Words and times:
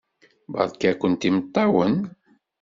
Beṛka-kent 0.51 1.27
imeṭṭawen! 1.29 1.95